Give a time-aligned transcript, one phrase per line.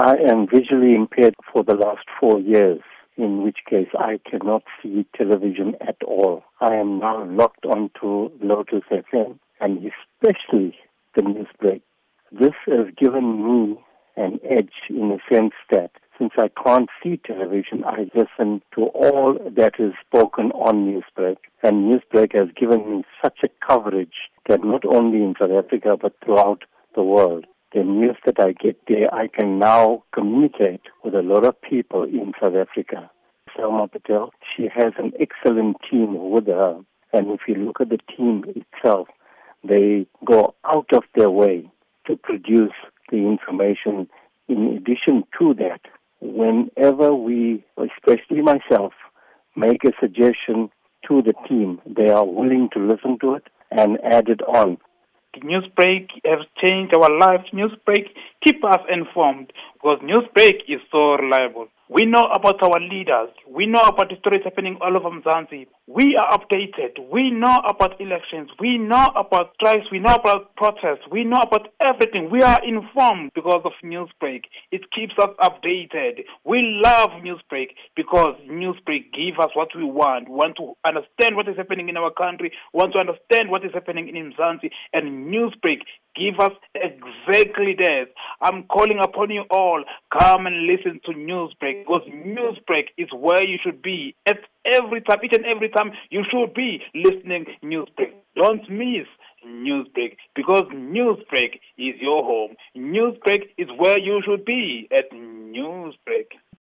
[0.00, 2.78] I am visually impaired for the last four years,
[3.16, 6.44] in which case I cannot see television at all.
[6.60, 10.76] I am now locked onto Lotus FM and especially
[11.16, 11.82] the news break.
[12.30, 13.80] This has given me
[14.16, 19.36] an edge in the sense that since I can't see television, I listen to all
[19.56, 21.38] that is spoken on Newsbreak.
[21.64, 26.14] And Newsbreak has given me such a coverage that not only in South Africa but
[26.24, 26.62] throughout
[26.94, 27.46] the world.
[27.74, 32.04] The news that I get there, I can now communicate with a lot of people
[32.04, 33.10] in South Africa.
[33.54, 36.80] Selma Patel, she has an excellent team with her.
[37.12, 39.08] And if you look at the team itself,
[39.62, 41.70] they go out of their way
[42.06, 42.72] to produce
[43.10, 44.08] the information.
[44.48, 45.80] In addition to that,
[46.20, 48.94] whenever we, especially myself,
[49.56, 50.70] make a suggestion
[51.06, 54.78] to the team, they are willing to listen to it and add it on.
[55.36, 57.44] Newsbreak has changed our lives.
[57.52, 58.06] Newsbreak
[58.44, 61.68] keep us informed because Newsbreak is so reliable.
[61.90, 63.30] We know about our leaders.
[63.48, 65.66] We know about the stories happening all over Mzansi.
[65.86, 67.00] We are updated.
[67.10, 68.50] We know about elections.
[68.60, 69.86] We know about strikes.
[69.90, 71.08] We know about protests.
[71.10, 72.28] We know about everything.
[72.30, 74.42] We are informed because of Newsbreak.
[74.70, 76.24] It keeps us updated.
[76.44, 80.28] We love Newsbreak because Newsbreak gives us what we want.
[80.28, 82.52] We want to understand what is happening in our country.
[82.74, 84.70] We want to understand what is happening in Mzansi.
[84.92, 85.80] And Newsbreak
[86.18, 88.06] give us exactly that.
[88.40, 89.84] I'm calling upon you all.
[90.18, 95.18] Come and listen to Newsbreak because Newsbreak is where you should be at every time,
[95.24, 98.12] each and every time you should be listening Newsbreak.
[98.36, 99.06] Don't miss
[99.46, 102.56] Newsbreak because Newsbreak is your home.
[102.76, 106.32] Newsbreak is where you should be at Newsbreak.